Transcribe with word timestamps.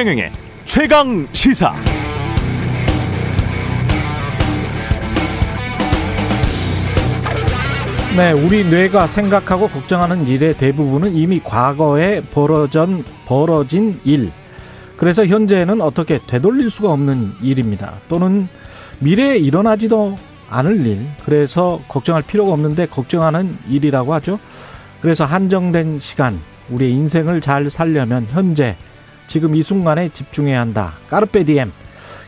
최경영의 0.00 0.32
최강 0.64 1.28
시사. 1.34 1.74
네, 8.16 8.32
우리 8.32 8.64
뇌가 8.64 9.06
생각하고 9.06 9.68
걱정하는 9.68 10.26
일의 10.26 10.56
대부분은 10.56 11.14
이미 11.14 11.38
과거에 11.40 12.22
벌어진 12.32 13.04
벌어진 13.26 14.00
일. 14.04 14.32
그래서 14.96 15.26
현재는 15.26 15.82
어떻게 15.82 16.18
되돌릴 16.26 16.70
수가 16.70 16.92
없는 16.92 17.32
일입니다. 17.42 17.96
또는 18.08 18.48
미래에 19.00 19.36
일어나지도 19.36 20.16
않을 20.48 20.86
일. 20.86 21.06
그래서 21.26 21.78
걱정할 21.88 22.22
필요가 22.22 22.52
없는데 22.52 22.86
걱정하는 22.86 23.54
일이라고 23.68 24.14
하죠. 24.14 24.38
그래서 25.02 25.26
한정된 25.26 26.00
시간, 26.00 26.40
우리의 26.70 26.90
인생을 26.92 27.42
잘 27.42 27.68
살려면 27.68 28.26
현재 28.30 28.78
지금 29.30 29.54
이 29.54 29.62
순간에 29.62 30.08
집중해야 30.08 30.60
한다. 30.60 30.94
까르페 31.08 31.44
디엠. 31.44 31.72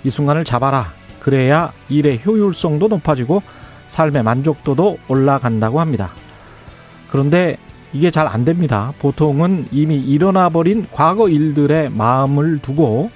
이 0.04 0.08
순간을 0.08 0.44
잡아라. 0.44 0.92
그래야 1.18 1.72
일의 1.88 2.20
효율성도 2.24 2.86
높아지고 2.86 3.42
삶의 3.88 4.22
만족도도 4.22 4.98
올라간다고 5.08 5.80
합니다. 5.80 6.12
그런데 7.10 7.56
이게 7.92 8.12
잘 8.12 8.28
안 8.28 8.44
됩니다. 8.44 8.92
보통은 9.00 9.66
이미 9.72 9.96
일어나 9.96 10.48
버린 10.48 10.86
과거 10.92 11.28
일들의 11.28 11.90
마음을 11.90 12.60
두고 12.60 13.10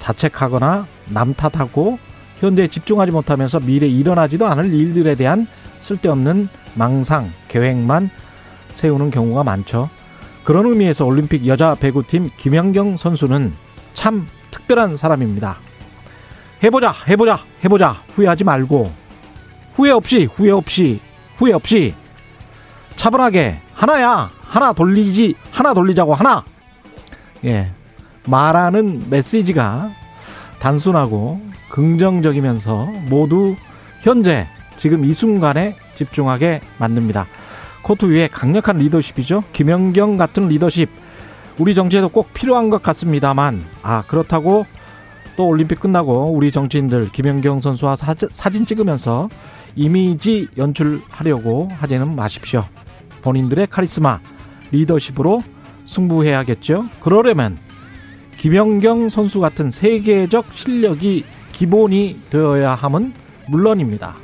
자책하거나 0.00 0.88
남 1.10 1.32
탓하고 1.32 2.00
현재에 2.40 2.66
집중하지 2.66 3.12
못하면서 3.12 3.60
미래에 3.60 3.88
일어나지도 3.88 4.44
않을 4.48 4.74
일들에 4.74 5.14
대한 5.14 5.46
쓸데없는 5.78 6.48
망상, 6.74 7.30
계획만 7.46 8.10
세우는 8.72 9.12
경우가 9.12 9.44
많죠. 9.44 9.88
그런 10.44 10.66
의미에서 10.66 11.04
올림픽 11.04 11.46
여자 11.46 11.74
배구팀 11.74 12.30
김연경 12.36 12.96
선수는 12.96 13.52
참 13.92 14.26
특별한 14.50 14.96
사람입니다. 14.96 15.58
해보자, 16.62 16.94
해보자, 17.08 17.38
해보자. 17.64 18.02
후회하지 18.14 18.44
말고 18.44 18.92
후회 19.74 19.90
없이, 19.90 20.28
후회 20.34 20.50
없이, 20.50 21.00
후회 21.36 21.52
없이 21.52 21.94
차분하게 22.96 23.60
하나야, 23.74 24.30
하나 24.42 24.72
돌리지, 24.72 25.34
하나 25.50 25.72
돌리자고 25.72 26.14
하나. 26.14 26.44
예, 27.44 27.70
말하는 28.26 29.08
메시지가 29.08 29.90
단순하고 30.58 31.40
긍정적이면서 31.70 32.86
모두 33.08 33.56
현재 34.02 34.46
지금 34.76 35.04
이 35.04 35.12
순간에 35.12 35.76
집중하게 35.94 36.60
만듭니다. 36.78 37.26
코트 37.82 38.06
위에 38.06 38.28
강력한 38.28 38.78
리더십이죠. 38.78 39.44
김연경 39.52 40.16
같은 40.16 40.48
리더십 40.48 40.88
우리 41.58 41.74
정치에도 41.74 42.08
꼭 42.08 42.32
필요한 42.32 42.70
것 42.70 42.82
같습니다만 42.82 43.64
아 43.82 44.02
그렇다고 44.06 44.66
또 45.36 45.46
올림픽 45.48 45.80
끝나고 45.80 46.32
우리 46.32 46.50
정치인들 46.50 47.10
김연경 47.12 47.60
선수와 47.60 47.96
사진 47.96 48.66
찍으면서 48.66 49.28
이미지 49.76 50.48
연출하려고 50.56 51.68
하지는 51.72 52.14
마십시오. 52.14 52.64
본인들의 53.22 53.66
카리스마, 53.68 54.20
리더십으로 54.70 55.42
승부해야겠죠. 55.84 56.86
그러려면 57.00 57.58
김연경 58.36 59.08
선수 59.08 59.40
같은 59.40 59.70
세계적 59.70 60.46
실력이 60.54 61.24
기본이 61.52 62.18
되어야 62.30 62.74
함은 62.74 63.12
물론입니다. 63.48 64.16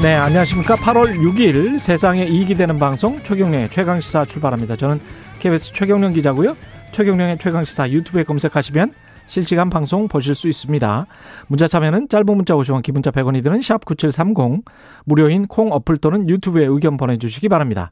네, 0.00 0.14
안녕하십니까. 0.14 0.76
8월 0.76 1.18
6일 1.18 1.80
세상에 1.80 2.24
이익이 2.24 2.54
되는 2.54 2.78
방송 2.78 3.20
최경련의 3.24 3.68
최강시사 3.70 4.26
출발합니다. 4.26 4.76
저는 4.76 5.00
KBS 5.40 5.72
최경련 5.72 6.12
기자고요. 6.12 6.56
최경련의 6.92 7.38
최강시사 7.38 7.90
유튜브에 7.90 8.22
검색하시면 8.22 8.92
실시간 9.26 9.70
방송 9.70 10.06
보실 10.06 10.36
수 10.36 10.48
있습니다. 10.48 11.06
문자 11.48 11.66
참여는 11.66 12.08
짧은 12.08 12.26
문자 12.26 12.54
50원, 12.54 12.84
기본자 12.84 13.10
100원이 13.10 13.42
드는 13.42 13.60
샵 13.60 13.84
9730, 13.84 14.64
무료인 15.04 15.48
콩 15.48 15.72
어플 15.72 15.98
또는 15.98 16.28
유튜브에 16.28 16.64
의견 16.64 16.96
보내주시기 16.96 17.48
바랍니다. 17.48 17.90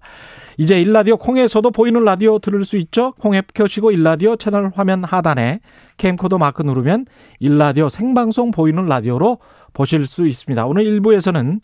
이제 0.59 0.81
일라디오 0.81 1.17
콩에서도 1.17 1.69
보이는 1.73 2.05
라디오 2.05 2.39
들을 2.39 2.65
수 2.65 2.77
있죠? 2.77 3.15
콩 3.19 3.35
앱 3.35 3.53
켜시고 3.53 3.91
일라디오 3.91 4.37
채널 4.37 4.71
화면 4.73 5.03
하단에 5.03 5.59
캠코더 5.97 6.39
마크 6.39 6.63
누르면 6.63 7.07
일라디오 7.41 7.89
생방송 7.89 8.53
보이는 8.53 8.87
라디오로 8.87 9.39
보실 9.77 10.07
수 10.07 10.27
있습니다. 10.27 10.67
오늘 10.67 10.85
1부에서는 10.85 11.61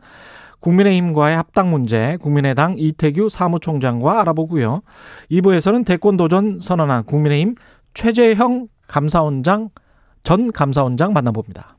국민의힘과의 0.61 1.35
합당 1.35 1.71
문제 1.71 2.19
국민의당 2.21 2.77
이태규 2.79 3.31
사무총장과 3.31 4.21
알아보고요. 4.21 4.83
2부에서는 5.31 5.87
대권 5.87 6.19
도전 6.19 6.61
선언한 6.61 7.05
국민의힘 7.07 7.55
최재형 7.95 8.69
감사원장 8.87 9.71
전 10.23 10.53
감사원장 10.53 11.15
만나봅니다. 11.15 11.79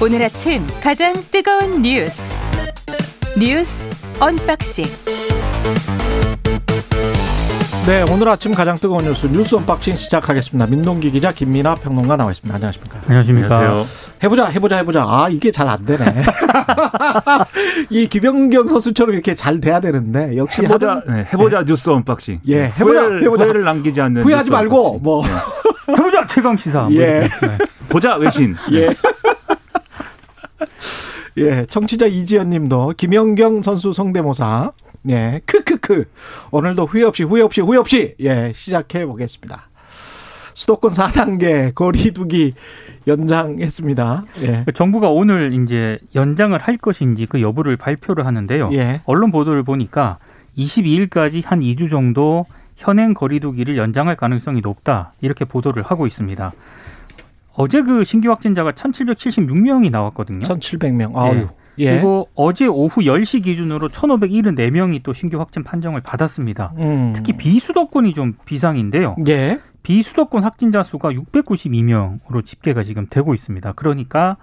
오늘 0.00 0.22
아침 0.22 0.66
가장 0.80 1.14
뜨거운 1.30 1.82
뉴스 1.82 2.36
뉴스 3.38 3.86
언박싱 4.20 4.84
네, 7.86 8.04
오늘 8.12 8.28
아침 8.28 8.54
가장 8.54 8.76
뜨거운 8.76 9.04
뉴스 9.04 9.26
뉴스 9.26 9.56
언박싱 9.56 9.96
시작하겠습니다. 9.96 10.66
민동기 10.68 11.10
기자 11.10 11.32
김민아 11.32 11.74
평론가 11.76 12.16
나와 12.16 12.30
있습니다. 12.30 12.54
안녕하십니까? 12.54 13.00
안녕하십니까? 13.06 13.58
안녕하세요. 13.58 13.86
해보자, 14.22 14.46
해보자, 14.46 14.76
해보자. 14.76 15.04
아 15.06 15.28
이게 15.28 15.50
잘 15.50 15.68
안 15.68 15.84
되네. 15.84 16.22
이 17.90 18.06
김연경 18.06 18.68
선수처럼 18.68 19.14
이렇게 19.14 19.34
잘 19.34 19.60
돼야 19.60 19.80
되는데 19.80 20.36
역시 20.36 20.62
해보자, 20.62 20.90
하는, 20.90 21.02
네, 21.08 21.26
해보자 21.32 21.58
네. 21.60 21.64
뉴스 21.66 21.90
언박싱. 21.90 22.40
예, 22.48 22.66
해보자, 22.66 23.00
후회를, 23.00 23.22
해보자. 23.24 23.44
후회를 23.44 23.64
남기지 23.64 24.00
않는 24.00 24.22
후회하지 24.22 24.50
말고 24.50 24.98
언박싱. 24.98 25.02
뭐 25.02 25.24
네. 25.26 25.32
해보자 25.98 26.26
최강 26.28 26.56
시사. 26.56 26.82
뭐 26.82 26.94
예, 26.94 27.28
보자 27.88 28.14
외신. 28.14 28.54
예. 28.72 28.94
예, 31.38 31.64
청취자 31.66 32.06
이지연 32.06 32.50
님도 32.50 32.94
김영경 32.96 33.62
선수 33.62 33.92
성대모사 33.92 34.70
예, 35.08 35.40
크크크. 35.46 36.04
오늘도 36.50 36.86
후회 36.86 37.02
없이 37.02 37.22
후회 37.24 37.42
없이 37.42 37.60
후회 37.60 37.78
없이 37.78 38.14
예, 38.20 38.52
시작해 38.54 39.04
보겠습니다. 39.06 39.68
수도권 40.54 40.90
4단계 40.90 41.74
거리두기 41.74 42.54
연장했습니다. 43.06 44.24
예. 44.44 44.64
정부가 44.74 45.08
오늘 45.08 45.52
이제 45.54 45.98
연장을 46.14 46.56
할 46.58 46.76
것인지 46.76 47.26
그 47.26 47.40
여부를 47.40 47.76
발표를 47.76 48.26
하는데요. 48.26 48.70
예. 48.74 49.00
언론 49.04 49.30
보도를 49.32 49.62
보니까 49.62 50.18
22일까지 50.56 51.44
한 51.44 51.60
2주 51.60 51.90
정도 51.90 52.46
현행 52.76 53.14
거리두기를 53.14 53.76
연장할 53.76 54.16
가능성이 54.16 54.60
높다. 54.60 55.14
이렇게 55.20 55.44
보도를 55.44 55.82
하고 55.82 56.06
있습니다. 56.06 56.52
어제 57.54 57.82
그 57.82 58.04
신규 58.04 58.30
확진자가 58.30 58.72
1,776명이 58.72 59.90
나왔거든요. 59.90 60.46
1,700명. 60.46 61.16
아유. 61.16 61.48
예. 61.50 61.61
예. 61.78 61.92
그리고 61.92 62.28
어제 62.34 62.66
오후 62.66 63.02
10시 63.02 63.44
기준으로 63.44 63.88
1,574명이 63.88 65.02
또 65.02 65.12
신규 65.12 65.38
확진 65.38 65.64
판정을 65.64 66.00
받았습니다. 66.02 66.74
음. 66.78 67.12
특히 67.14 67.36
비수도권이 67.36 68.14
좀 68.14 68.34
비상인데요. 68.44 69.16
예. 69.28 69.60
비수도권 69.82 70.44
확진자 70.44 70.82
수가 70.82 71.10
692명으로 71.10 72.44
집계가 72.44 72.82
지금 72.82 73.06
되고 73.10 73.34
있습니다. 73.34 73.72
그러니까 73.72 74.36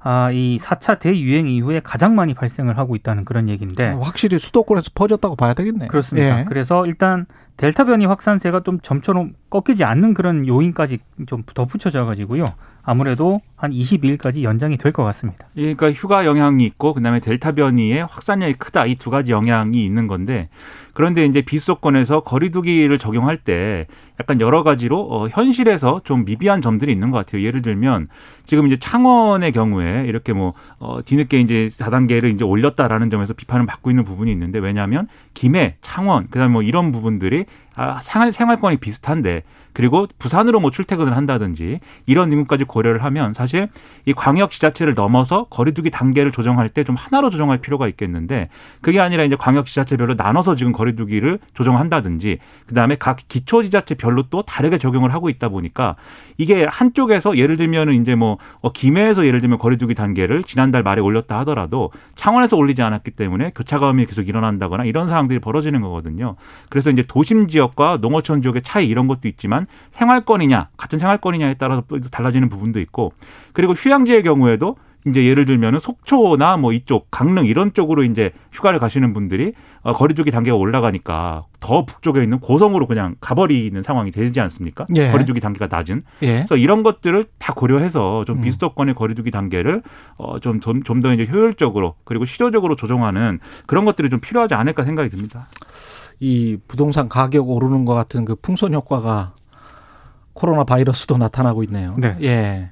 아, 0.00 0.30
이 0.32 0.58
4차 0.60 0.98
대유행 0.98 1.46
이후에 1.46 1.80
가장 1.80 2.16
많이 2.16 2.34
발생을 2.34 2.76
하고 2.78 2.96
있다는 2.96 3.24
그런 3.24 3.48
얘기인데 3.48 3.90
아, 3.90 3.98
확실히 4.00 4.38
수도권에서 4.38 4.90
퍼졌다고 4.94 5.36
봐야 5.36 5.54
되겠네요. 5.54 5.88
그렇습니다. 5.88 6.40
예. 6.40 6.44
그래서 6.44 6.84
일단 6.86 7.26
델타 7.56 7.84
변이 7.84 8.06
확산세가 8.06 8.60
좀 8.60 8.80
점처럼 8.80 9.34
꺾이지 9.50 9.84
않는 9.84 10.14
그런 10.14 10.46
요인까지 10.48 10.98
좀 11.26 11.44
덧붙여져 11.54 12.04
가지고요. 12.04 12.46
아무래도 12.84 13.40
한 13.56 13.70
22일까지 13.70 14.42
연장이 14.42 14.76
될 14.76 14.92
것 14.92 15.04
같습니다. 15.04 15.46
그러니까 15.54 15.92
휴가 15.92 16.26
영향이 16.26 16.64
있고 16.64 16.94
그다음에 16.94 17.20
델타 17.20 17.52
변이의 17.52 18.04
확산력이 18.06 18.54
크다 18.54 18.86
이 18.86 18.96
두 18.96 19.10
가지 19.10 19.32
영향이 19.32 19.84
있는 19.84 20.06
건데 20.08 20.48
그런데 20.92 21.24
이제 21.24 21.40
비수도권에서 21.42 22.20
거리두기를 22.20 22.98
적용할 22.98 23.36
때 23.38 23.86
약간 24.20 24.40
여러 24.40 24.62
가지로 24.62 25.00
어, 25.10 25.28
현실에서 25.28 26.02
좀 26.04 26.24
미비한 26.24 26.60
점들이 26.60 26.92
있는 26.92 27.10
것 27.10 27.18
같아요. 27.18 27.42
예를 27.42 27.62
들면 27.62 28.08
지금 28.46 28.66
이제 28.66 28.76
창원의 28.76 29.52
경우에 29.52 30.04
이렇게 30.06 30.32
뭐 30.32 30.52
어, 30.78 30.98
뒤늦게 31.04 31.40
이제 31.40 31.70
4단계를 31.78 32.34
이제 32.34 32.44
올렸다라는 32.44 33.08
점에서 33.10 33.32
비판을 33.32 33.64
받고 33.66 33.90
있는 33.90 34.04
부분이 34.04 34.30
있는데 34.32 34.58
왜냐하면 34.58 35.08
김해, 35.34 35.76
창원, 35.80 36.26
그다음에 36.28 36.52
뭐 36.52 36.62
이런 36.62 36.92
부분들이 36.92 37.46
아, 37.74 38.00
생활 38.02 38.32
생활권이 38.32 38.76
비슷한데 38.76 39.44
그리고 39.72 40.06
부산으로 40.18 40.60
뭐 40.60 40.70
출퇴근을 40.70 41.16
한다든지 41.16 41.80
이런 42.06 42.30
인구까지 42.32 42.64
고려를 42.64 43.02
하면 43.04 43.32
사실 43.32 43.68
이 44.04 44.12
광역 44.12 44.50
지자체를 44.50 44.94
넘어서 44.94 45.44
거리두기 45.44 45.90
단계를 45.90 46.32
조정할 46.32 46.68
때 46.68 46.82
좀 46.84 46.96
하나로 46.96 47.30
조정할 47.30 47.58
필요가 47.58 47.88
있겠는데 47.88 48.48
그게 48.80 49.00
아니라 49.00 49.24
이제 49.24 49.36
광역 49.36 49.66
지자체별로 49.66 50.14
나눠서 50.14 50.54
지금 50.54 50.72
거리두기를 50.72 51.38
조정한다든지 51.54 52.38
그다음에 52.66 52.96
각 52.96 53.18
기초 53.28 53.62
지자체별로 53.62 54.24
또 54.30 54.42
다르게 54.42 54.78
적용을 54.78 55.12
하고 55.14 55.28
있다 55.28 55.48
보니까 55.48 55.96
이게 56.38 56.66
한쪽에서 56.68 57.36
예를 57.36 57.56
들면은 57.56 57.94
이제 58.00 58.14
뭐 58.14 58.38
어, 58.60 58.72
김해에서 58.72 59.26
예를 59.26 59.40
들면 59.40 59.58
거리두기 59.58 59.94
단계를 59.94 60.42
지난달 60.44 60.82
말에 60.82 61.00
올렸다 61.00 61.38
하더라도 61.40 61.90
창원에서 62.14 62.56
올리지 62.56 62.82
않았기 62.82 63.12
때문에 63.12 63.52
교차감이 63.54 64.06
계속 64.06 64.28
일어난다거나 64.28 64.84
이런 64.84 65.08
상황들이 65.08 65.38
벌어지는 65.38 65.80
거거든요. 65.80 66.36
그래서 66.68 66.90
이제 66.90 67.02
도심 67.06 67.48
지역과 67.48 67.98
농어촌 68.00 68.42
지역의 68.42 68.62
차이 68.62 68.86
이런 68.86 69.06
것도 69.06 69.28
있지만 69.28 69.61
생활권이냐 69.92 70.68
같은 70.76 70.98
생활권이냐에 70.98 71.54
따라서 71.54 71.82
달라지는 72.10 72.48
부분도 72.48 72.80
있고 72.80 73.12
그리고 73.52 73.72
휴양지의 73.72 74.22
경우에도 74.22 74.76
이제 75.06 75.24
예를 75.24 75.44
들면은 75.44 75.80
속초나 75.80 76.56
뭐 76.58 76.72
이쪽 76.72 77.08
강릉 77.10 77.46
이런 77.46 77.72
쪽으로 77.74 78.04
이제 78.04 78.30
휴가를 78.52 78.78
가시는 78.78 79.12
분들이 79.12 79.52
어, 79.82 79.92
거리두기 79.92 80.30
단계가 80.30 80.56
올라가니까 80.56 81.44
더 81.58 81.84
북쪽에 81.84 82.22
있는 82.22 82.38
고성으로 82.38 82.86
그냥 82.86 83.16
가버리는 83.20 83.82
상황이 83.82 84.12
되지 84.12 84.40
않습니까? 84.40 84.86
예. 84.96 85.10
거리두기 85.10 85.40
단계가 85.40 85.66
낮은. 85.68 86.02
예. 86.22 86.26
그래서 86.34 86.56
이런 86.56 86.84
것들을 86.84 87.24
다 87.38 87.52
고려해서 87.52 88.24
좀 88.24 88.38
음. 88.38 88.40
비수도권의 88.42 88.94
거리두기 88.94 89.32
단계를 89.32 89.82
어 90.18 90.38
좀좀 90.38 91.00
더 91.02 91.12
이제 91.12 91.26
효율적으로 91.28 91.96
그리고 92.04 92.24
실효적으로 92.24 92.76
조정하는 92.76 93.40
그런 93.66 93.84
것들이 93.84 94.08
좀 94.08 94.20
필요하지 94.20 94.54
않을까 94.54 94.84
생각이 94.84 95.08
듭니다. 95.08 95.48
이 96.20 96.58
부동산 96.68 97.08
가격 97.08 97.50
오르는 97.50 97.84
것 97.84 97.94
같은 97.94 98.24
그 98.24 98.36
풍선 98.36 98.72
효과가 98.74 99.34
코로나 100.34 100.64
바이러스도 100.64 101.16
나타나고 101.16 101.62
있네요. 101.64 101.94
네. 101.98 102.16
예. 102.22 102.70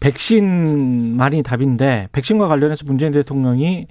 백신만이 0.00 1.42
답인데 1.42 2.08
백신과 2.12 2.48
관련해서 2.48 2.84
문재인 2.86 3.12
대통령이 3.12 3.86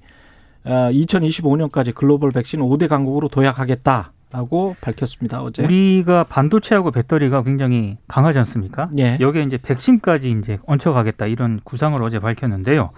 2025년까지 0.66 1.90
어, 1.90 1.94
글로벌 1.96 2.32
백신 2.32 2.60
5대 2.60 2.88
강국으로 2.88 3.30
도약하겠다. 3.30 4.12
라고 4.30 4.76
밝혔습니다. 4.82 5.42
어제 5.42 5.64
우리가 5.64 6.26
반도체하고 6.26 6.92
배터리가 6.92 7.44
굉장히 7.44 7.96
강하지 8.10 8.38
않습니까? 8.40 8.90
예. 8.98 9.18
여기에 9.22 9.44
이제 9.44 9.58
백신까지 9.58 10.32
이제 10.32 10.60
얹혀가겠다 10.66 11.28
이런 11.28 11.62
구상을 11.64 12.02
어제 12.04 12.20
밝혔는데요. 12.20 12.90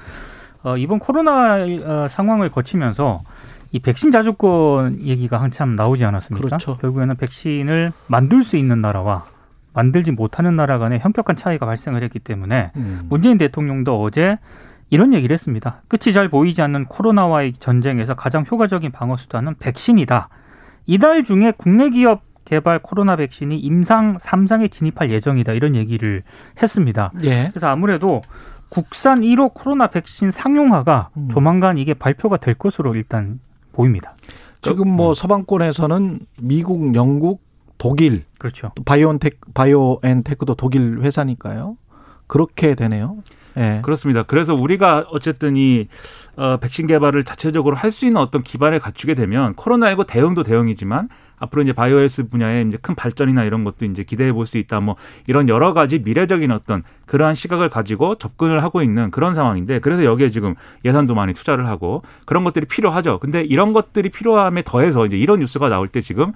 어, 0.63 0.77
이번 0.77 0.97
코로나 0.97 1.57
어, 1.63 2.07
상황을 2.09 2.49
거치면서 2.49 3.21
이 3.71 3.79
백신 3.79 4.09
자주권 4.09 5.01
얘기가 5.03 5.39
한참 5.39 5.75
나오지 5.75 6.03
않았습니까? 6.03 6.47
그렇죠. 6.47 6.77
결국에는 6.77 7.15
백신을 7.15 7.91
만들 8.07 8.41
수 8.41 8.57
있는 8.57 8.81
나라와 8.81 9.25
만들지 9.79 10.11
못하는 10.11 10.57
나라 10.57 10.77
간의 10.77 10.99
현격한 10.99 11.37
차이가 11.37 11.65
발생을 11.65 12.03
했기 12.03 12.19
때문에 12.19 12.71
음. 12.75 13.05
문재인 13.07 13.37
대통령도 13.37 14.01
어제 14.01 14.37
이런 14.89 15.13
얘기를 15.13 15.33
했습니다. 15.33 15.83
끝이 15.87 16.13
잘 16.13 16.27
보이지 16.27 16.61
않는 16.61 16.85
코로나와의 16.85 17.53
전쟁에서 17.53 18.13
가장 18.13 18.43
효과적인 18.49 18.91
방어 18.91 19.15
수단은 19.15 19.55
백신이다. 19.59 20.27
이달 20.85 21.23
중에 21.23 21.53
국내 21.57 21.89
기업 21.89 22.23
개발 22.43 22.79
코로나 22.79 23.15
백신이 23.15 23.57
임상 23.57 24.17
3상에 24.17 24.69
진입할 24.69 25.11
예정이다. 25.11 25.53
이런 25.53 25.75
얘기를 25.75 26.23
했습니다. 26.61 27.11
예. 27.23 27.47
그래서 27.49 27.67
아무래도 27.67 28.21
국산 28.69 29.21
1호 29.21 29.53
코로나 29.53 29.87
백신 29.87 30.31
상용화가 30.31 31.09
음. 31.15 31.29
조만간 31.29 31.77
이게 31.77 31.93
발표가 31.93 32.37
될 32.37 32.53
것으로 32.53 32.95
일단 32.95 33.39
보입니다. 33.71 34.15
지금 34.61 34.89
뭐 34.89 35.09
음. 35.09 35.13
서방권에서는 35.13 36.19
미국, 36.41 36.95
영국, 36.95 37.48
독일, 37.79 38.25
그렇죠. 38.37 38.71
바이오엔텍 38.85 39.53
바이오엔테크도 39.55 40.53
독일 40.55 40.99
회사니까요. 41.01 41.75
그렇게 42.27 42.75
되네요. 42.75 43.17
네. 43.55 43.81
그렇습니다. 43.83 44.21
그래서 44.23 44.53
우리가 44.53 45.07
어쨌든 45.09 45.55
이 45.57 45.87
어, 46.37 46.57
백신 46.57 46.85
개발을 46.87 47.23
자체적으로 47.23 47.75
할 47.75 47.91
수 47.91 48.05
있는 48.05 48.21
어떤 48.21 48.43
기반을 48.43 48.79
갖추게 48.79 49.15
되면 49.15 49.55
코로나19 49.55 50.05
대응도 50.07 50.43
대응이지만 50.43 51.09
앞으로 51.39 51.63
이제 51.63 51.73
바이오헬스 51.73 52.27
분야에 52.27 52.61
이제 52.67 52.77
큰 52.81 52.95
발전이나 52.95 53.43
이런 53.45 53.63
것도 53.63 53.85
이제 53.85 54.03
기대해 54.03 54.31
볼 54.31 54.45
수 54.45 54.57
있다. 54.57 54.79
뭐 54.81 54.95
이런 55.25 55.49
여러 55.49 55.73
가지 55.73 55.99
미래적인 55.99 56.51
어떤 56.51 56.83
그러한 57.09 57.33
시각을 57.33 57.69
가지고 57.69 58.13
접근을 58.15 58.61
하고 58.61 58.83
있는 58.83 59.09
그런 59.09 59.33
상황인데 59.33 59.79
그래서 59.79 60.05
여기에 60.05 60.29
지금 60.29 60.53
예산도 60.85 61.15
많이 61.15 61.33
투자를 61.33 61.67
하고 61.67 62.03
그런 62.25 62.43
것들이 62.43 62.67
필요하죠. 62.67 63.17
근데 63.17 63.41
이런 63.41 63.73
것들이 63.73 64.09
필요함에 64.09 64.61
더해서 64.63 65.07
이제 65.07 65.17
이런 65.17 65.39
뉴스가 65.39 65.69
나올 65.69 65.87
때 65.87 66.01
지금 66.01 66.33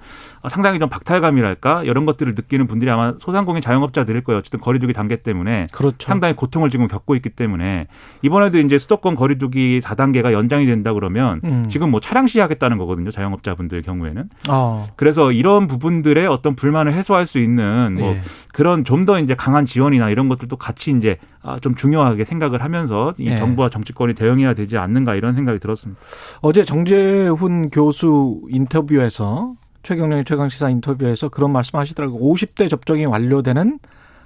상당히 0.50 0.80
좀 0.80 0.88
박탈감이랄까 0.88 1.84
이런 1.84 2.06
것들을 2.06 2.34
느끼는 2.34 2.66
분들이 2.66 2.90
아마 2.90 3.14
소상공인 3.20 3.62
자영업자들일 3.62 4.24
거예요. 4.24 4.40
어쨌든 4.40 4.58
거리두기 4.58 4.92
단계 4.92 5.14
때문에 5.14 5.66
그렇죠. 5.72 5.96
상당히 6.00 6.34
고통을 6.34 6.70
지금 6.70 6.88
겪고 6.88 7.14
있기 7.14 7.30
때문에 7.30 7.86
이번에도 8.22 8.58
이제 8.58 8.76
수도권 8.76 9.14
거리두기 9.14 9.78
4단계가 9.80 10.32
연장이 10.32 10.66
된다 10.66 10.92
그러면 10.92 11.40
음. 11.44 11.68
지금 11.68 11.92
뭐 11.92 12.00
차량 12.00 12.26
시하겠다는 12.26 12.78
거거든요. 12.78 13.12
자영업자분들 13.12 13.82
경우에는. 13.82 14.24
어. 14.50 14.88
그래서 14.96 15.30
이런 15.30 15.68
부분들의 15.68 16.26
어떤 16.26 16.56
불만을 16.56 16.94
해소할 16.94 17.26
수 17.26 17.38
있는 17.38 17.96
뭐 17.96 18.08
예. 18.10 18.20
그런 18.52 18.82
좀 18.84 19.04
더 19.04 19.18
이제 19.18 19.34
강한 19.34 19.66
지원이나 19.66 20.08
이런 20.08 20.30
것들도 20.30 20.56
같이 20.64 20.92
이제 20.96 21.18
아, 21.42 21.58
좀 21.58 21.74
중요하게 21.74 22.24
생각을 22.24 22.62
하면서 22.62 23.12
이 23.18 23.26
예. 23.26 23.36
정부와 23.36 23.68
정치권이 23.68 24.14
대응해야 24.14 24.54
되지 24.54 24.78
않는가 24.78 25.14
이런 25.14 25.34
생각이 25.34 25.58
들었습니다. 25.58 26.00
어제 26.40 26.64
정재훈 26.64 27.68
교수 27.68 28.40
인터뷰에서 28.48 29.56
최경련의 29.82 30.24
최강시사 30.24 30.70
인터뷰에서 30.70 31.28
그런 31.28 31.52
말씀하시더라고요. 31.52 32.18
50대 32.18 32.70
접종이 32.70 33.04
완료되는 33.04 33.78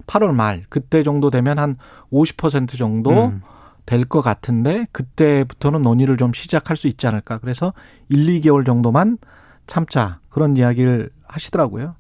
8월 0.07 0.33
말 0.33 0.63
그때 0.69 1.03
정도 1.03 1.31
되면 1.31 1.59
한 1.59 1.77
50% 2.13 2.79
정도 2.79 3.11
음. 3.11 3.43
될것 3.85 4.23
같은데 4.23 4.87
그때부터는 4.93 5.83
논의를 5.83 6.19
좀 6.19 6.33
시작할 6.33 6.77
수 6.77 6.87
있지 6.87 7.09
않을까. 7.09 7.39
그래서 7.39 7.73
1, 8.11 8.41
2개월 8.41 8.65
정도만 8.65 9.19
참자. 9.67 10.21
그런 10.29 10.57
이야기를 10.57 11.11
하시더라고요. 11.27 11.97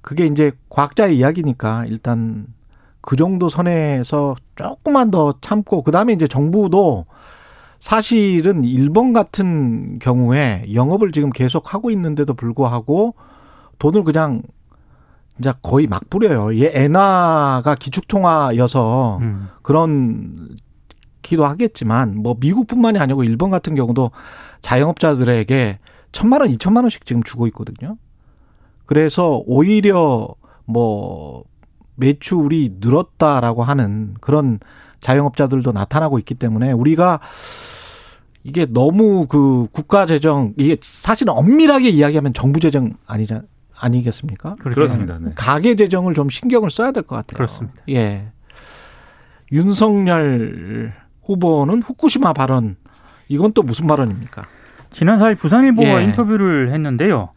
그게 0.00 0.24
이제 0.24 0.52
과학자의 0.70 1.18
이야기니까 1.18 1.84
일단 1.84 2.46
그 3.00 3.16
정도 3.16 3.48
선에서 3.48 4.36
조금만 4.56 5.10
더 5.10 5.34
참고 5.40 5.82
그다음에 5.82 6.12
이제 6.12 6.26
정부도 6.26 7.06
사실은 7.80 8.64
일본 8.64 9.12
같은 9.12 9.98
경우에 10.00 10.66
영업을 10.74 11.12
지금 11.12 11.30
계속 11.30 11.74
하고 11.74 11.90
있는데도 11.90 12.34
불구하고 12.34 13.14
돈을 13.78 14.02
그냥 14.02 14.42
이제 15.38 15.52
거의 15.62 15.86
막 15.86 16.10
뿌려요. 16.10 16.56
얘 16.58 16.72
엔화가 16.74 17.76
기축통화여서 17.76 19.18
음. 19.20 19.48
그런 19.62 20.56
기도 21.22 21.44
하겠지만 21.44 22.16
뭐 22.16 22.36
미국뿐만이 22.40 22.98
아니고 22.98 23.22
일본 23.22 23.50
같은 23.50 23.74
경우도 23.74 24.10
자영업자들에게 24.62 25.78
천만 26.10 26.40
원, 26.40 26.50
이천만 26.50 26.84
원씩 26.84 27.06
지금 27.06 27.22
주고 27.22 27.46
있거든요. 27.48 27.96
그래서 28.86 29.42
오히려 29.46 30.28
뭐 30.64 31.44
매출이 31.98 32.76
늘었다라고 32.80 33.62
하는 33.64 34.14
그런 34.20 34.58
자영업자들도 35.00 35.72
나타나고 35.72 36.18
있기 36.20 36.34
때문에 36.34 36.72
우리가 36.72 37.20
이게 38.44 38.66
너무 38.66 39.26
그 39.26 39.66
국가 39.72 40.06
재정 40.06 40.54
이게 40.56 40.76
사실은 40.80 41.32
엄밀하게 41.34 41.90
이야기하면 41.90 42.32
정부 42.32 42.60
재정 42.60 42.94
아니자 43.06 43.42
아니겠습니까? 43.78 44.56
그렇습니다. 44.60 45.18
네. 45.20 45.32
가계 45.34 45.76
재정을 45.76 46.14
좀 46.14 46.28
신경을 46.30 46.70
써야 46.70 46.90
될 46.92 47.02
것 47.02 47.16
같아요. 47.16 47.36
그렇습니다. 47.36 47.76
예. 47.90 48.28
윤석열 49.52 50.94
후보는 51.24 51.82
후쿠시마 51.82 52.32
발언 52.32 52.76
이건 53.28 53.52
또 53.52 53.62
무슨 53.62 53.86
발언입니까? 53.86 54.46
지난 54.90 55.18
4일 55.18 55.38
부산일보와 55.38 56.00
예. 56.00 56.04
인터뷰를 56.04 56.72
했는데요. 56.72 57.30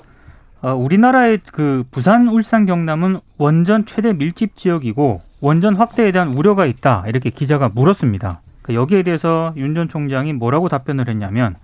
어, 0.61 0.73
우리나라의 0.75 1.39
그 1.51 1.83
부산, 1.91 2.27
울산, 2.27 2.65
경남은 2.65 3.19
원전 3.37 3.85
최대 3.85 4.13
밀집 4.13 4.55
지역이고 4.55 5.21
원전 5.39 5.75
확대에 5.75 6.11
대한 6.11 6.29
우려가 6.29 6.65
있다 6.65 7.03
이렇게 7.07 7.31
기자가 7.31 7.69
물었습니다. 7.69 8.41
그 8.61 8.75
여기에 8.75 9.03
대해서 9.03 9.53
윤 9.57 9.73
전 9.73 9.87
총장이 9.89 10.33
뭐라고 10.33 10.69
답변을 10.69 11.09
했냐면 11.09 11.55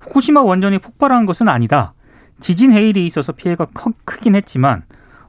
후쿠시마 0.00 0.42
원전이 0.42 0.78
폭발한 0.80 1.24
것은 1.24 1.48
아니다. 1.48 1.94
지진 2.38 2.72
해일이 2.72 3.06
있어서 3.06 3.32
피해가 3.32 3.68
크긴 4.04 4.34
했지만 4.34 4.82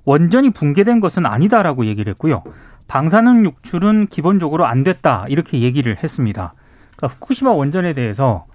원전이 0.04 0.50
붕괴된 0.50 1.00
것은 1.00 1.26
아니다라고 1.26 1.86
얘기를 1.86 2.12
했고요. 2.12 2.44
방사능 2.88 3.46
유출은 3.46 4.08
기본적으로 4.08 4.66
안 4.66 4.84
됐다 4.84 5.26
이렇게 5.30 5.62
얘기를 5.62 5.96
했습니다. 6.04 6.54
그러니까 6.98 7.16
후쿠시마 7.16 7.52
원전에 7.52 7.94
대해서 7.94 8.46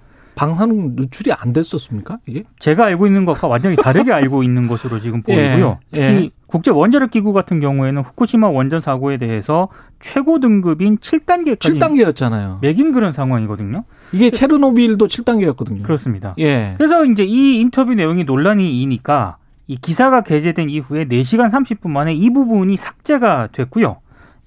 방사능 0.40 0.92
누출이 0.97 1.32
안 1.35 1.52
됐었습니까? 1.52 2.16
이게? 2.25 2.44
제가 2.61 2.87
알고 2.87 3.06
있는 3.06 3.26
것과 3.26 3.47
완전히 3.47 3.76
다르게 3.76 4.11
알고 4.11 4.42
있는 4.42 4.68
것으로 4.68 4.99
지금 4.99 5.20
보이고요. 5.23 5.80
예, 5.92 6.00
특히 6.00 6.25
예. 6.25 6.30
국제 6.47 6.70
원자력 6.70 7.11
기구 7.11 7.35
같은 7.35 7.61
경우에는 7.61 8.00
후쿠시마 8.00 8.49
원전 8.49 8.80
사고에 8.80 9.18
대해서 9.18 9.68
최고 10.00 10.40
등급인 10.40 10.97
7단계까지 10.97 11.59
7단계였잖아요. 11.78 12.62
매긴 12.62 12.92
그런 12.92 13.12
상황이거든요. 13.12 13.85
이게 14.12 14.30
체르노빌도 14.30 15.09
7단계였거든요. 15.09 15.82
그렇습니다. 15.82 16.35
예. 16.38 16.75
그래서 16.78 17.04
이제 17.04 17.23
이 17.23 17.61
인터뷰 17.61 17.92
내용이 17.92 18.25
논란이 18.25 18.80
이니까 18.80 19.37
이 19.66 19.76
기사가 19.76 20.23
게재된 20.23 20.70
이후에 20.70 21.04
4시간 21.04 21.50
30분 21.50 21.90
만에 21.90 22.14
이 22.14 22.32
부분이 22.32 22.78
삭제가 22.78 23.49
됐고요. 23.52 23.99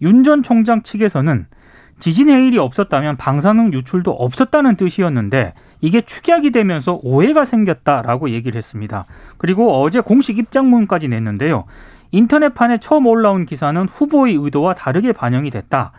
윤 0.01 0.23
전 0.23 0.41
총장 0.41 0.81
측에서는 0.81 1.45
지진 2.00 2.29
해일이 2.29 2.57
없었다면 2.57 3.15
방사능 3.17 3.71
유출도 3.71 4.12
없었다는 4.12 4.75
뜻이었는데 4.75 5.53
이게 5.83 5.99
축약이 5.99 6.51
되면서 6.51 6.97
오해가 7.03 7.43
생겼다라고 7.43 8.29
얘기를 8.29 8.57
했습니다. 8.57 9.05
그리고 9.37 9.81
어제 9.81 9.99
공식 9.99 10.37
입장문까지 10.37 11.09
냈는데요. 11.09 11.65
인터넷판에 12.11 12.77
처음 12.77 13.05
올라온 13.05 13.45
기사는 13.45 13.89
후보의 13.89 14.35
의도와 14.35 14.75
다르게 14.75 15.11
반영이 15.11 15.49
됐다. 15.49 15.91